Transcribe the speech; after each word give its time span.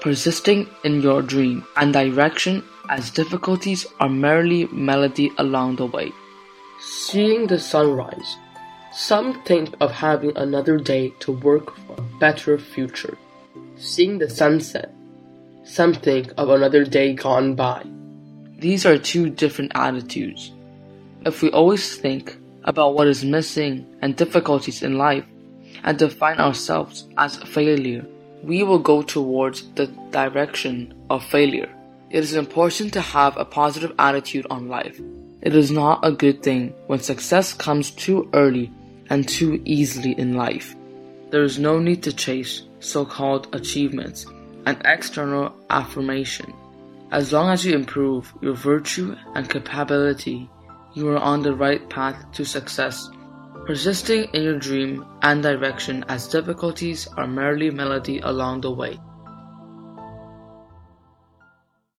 persisting 0.00 0.68
in 0.84 1.02
your 1.02 1.22
dream 1.22 1.66
and 1.76 1.92
direction 1.92 2.62
as 2.88 3.10
difficulties 3.10 3.86
are 3.98 4.08
merely 4.08 4.66
melody 4.66 5.30
along 5.38 5.76
the 5.76 5.86
way. 5.86 6.12
Seeing 6.80 7.46
the 7.46 7.58
sunrise. 7.58 8.36
Some 8.92 9.42
think 9.44 9.74
of 9.80 9.92
having 9.92 10.36
another 10.36 10.78
day 10.78 11.12
to 11.20 11.32
work 11.32 11.76
for 11.76 11.94
a 11.98 12.18
better 12.18 12.58
future. 12.58 13.16
Seeing 13.76 14.18
the 14.18 14.28
sunset. 14.28 14.92
Some 15.64 15.94
think 15.94 16.32
of 16.36 16.50
another 16.50 16.84
day 16.84 17.14
gone 17.14 17.54
by. 17.54 17.86
These 18.58 18.84
are 18.84 18.98
two 18.98 19.30
different 19.30 19.72
attitudes. 19.74 20.52
If 21.24 21.42
we 21.42 21.50
always 21.50 21.96
think 21.96 22.36
about 22.64 22.94
what 22.94 23.06
is 23.06 23.24
missing 23.24 23.86
and 24.02 24.16
difficulties 24.16 24.82
in 24.82 24.98
life 24.98 25.24
and 25.84 25.98
define 25.98 26.38
ourselves 26.38 27.06
as 27.16 27.38
a 27.38 27.46
failure, 27.46 28.04
we 28.42 28.62
will 28.62 28.78
go 28.78 29.02
towards 29.02 29.62
the 29.72 29.86
direction 30.10 30.94
of 31.10 31.24
failure. 31.24 31.68
It 32.10 32.24
is 32.24 32.34
important 32.34 32.92
to 32.94 33.00
have 33.00 33.36
a 33.36 33.44
positive 33.44 33.92
attitude 33.98 34.46
on 34.50 34.68
life. 34.68 35.00
It 35.42 35.54
is 35.54 35.70
not 35.70 36.00
a 36.02 36.12
good 36.12 36.42
thing 36.42 36.74
when 36.86 37.00
success 37.00 37.52
comes 37.52 37.90
too 37.90 38.28
early 38.34 38.70
and 39.08 39.28
too 39.28 39.60
easily 39.64 40.12
in 40.12 40.34
life. 40.34 40.74
There 41.30 41.42
is 41.42 41.58
no 41.58 41.78
need 41.78 42.02
to 42.02 42.12
chase 42.12 42.62
so 42.80 43.04
called 43.04 43.54
achievements 43.54 44.26
and 44.66 44.80
external 44.84 45.54
affirmation. 45.70 46.52
As 47.12 47.32
long 47.32 47.50
as 47.50 47.64
you 47.64 47.74
improve 47.74 48.32
your 48.40 48.54
virtue 48.54 49.16
and 49.34 49.48
capability, 49.48 50.48
you 50.94 51.08
are 51.08 51.18
on 51.18 51.42
the 51.42 51.54
right 51.54 51.88
path 51.88 52.16
to 52.32 52.44
success. 52.44 53.08
Persisting 53.66 54.24
in 54.32 54.42
your 54.42 54.58
dream 54.58 55.04
and 55.22 55.42
direction 55.42 56.04
as 56.08 56.28
difficulties 56.28 57.06
are 57.16 57.26
merely 57.26 57.70
melody 57.70 58.18
along 58.20 58.62
the 58.62 58.70
way. 58.70 58.98